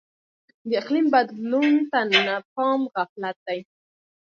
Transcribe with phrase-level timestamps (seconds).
[0.67, 3.59] د اقلیم بدلون ته نه پام غفلت دی.